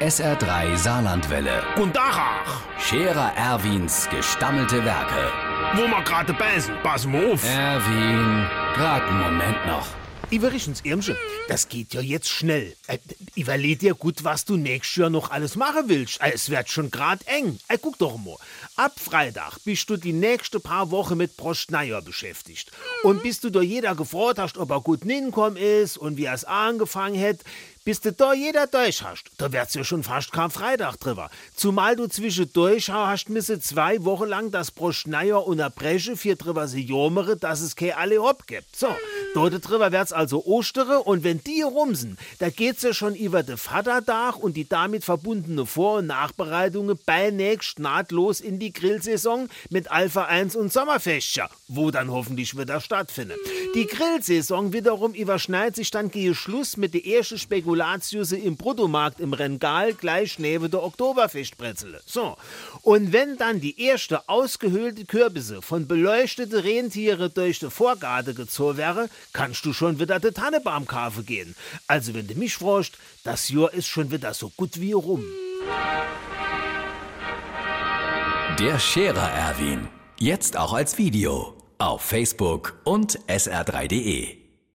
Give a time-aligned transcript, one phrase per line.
[0.00, 1.60] SR3 Saarlandwelle.
[1.76, 5.32] Und Dachach, Scherer Erwins gestammelte Werke.
[5.74, 7.44] wo wir gerade beißen, pass mal auf.
[7.44, 9.86] Erwin, grad einen Moment noch.
[10.30, 11.16] Iverichens Irmsche,
[11.48, 12.76] das geht ja jetzt schnell.
[12.86, 12.98] Äh,
[13.34, 16.20] überleg dir gut, was du nächstes Jahr noch alles machen willst.
[16.20, 17.58] Äh, es wird schon grad eng.
[17.68, 18.36] Äh, guck doch mal.
[18.76, 22.70] Ab Freitag bist du die nächste paar Wochen mit Prostneier beschäftigt.
[23.04, 26.34] Und bis du da jeder gefragt hast, ob er gut hinkommen ist und wie er
[26.34, 27.38] es angefangen hat,
[27.88, 31.30] bis du da jeder durch hast, da wird's ja schon fast kein Freitag drüber.
[31.54, 37.38] Zumal du zwischendurch hast müsse zwei Wochen lang das Prostneier unterbrechen für drüber sie jomere,
[37.38, 38.76] dass es kein alle Hopp gibt.
[38.76, 38.88] So,
[39.46, 43.56] dort drüber wird's also Ostere und wenn die rumsen, da geht's ja schon über de
[43.56, 50.24] Vaterdach und die damit verbundene Vor- und Nachbereitungen beinächst nahtlos in die Grillsaison mit Alpha
[50.24, 53.38] 1 und Sommerfestchen, wo dann hoffentlich wieder stattfindet.
[53.74, 59.32] Die Grillsaison wiederum überschneidet sich dann gehe Schluss mit der ersten Spekulatius im Bruttomarkt im
[59.32, 62.00] Rengal gleich neben der Oktoberfestbrezele.
[62.06, 62.36] So.
[62.82, 69.08] Und wenn dann die erste ausgehöhlte Kürbisse von beleuchtete Rentiere durch die Vorgarten gezogen wäre,
[69.32, 71.54] kannst du schon wieder de Tannebaum kaufen gehen.
[71.86, 75.24] Also wenn du mich fragst, das Jahr ist schon wieder so gut wie rum.
[78.58, 79.88] Der Scherer Erwin.
[80.18, 81.54] Jetzt auch als Video.
[81.78, 84.37] Auf Facebook und sr3.de.